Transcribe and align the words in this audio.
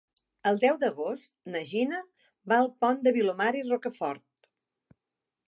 El 0.51 0.55
deu 0.61 0.77
d'agost 0.83 1.29
na 1.55 1.61
Gina 1.73 1.99
va 2.53 2.59
al 2.63 2.71
Pont 2.85 3.05
de 3.09 3.15
Vilomara 3.19 3.61
i 3.61 3.69
Rocafort. 3.71 4.27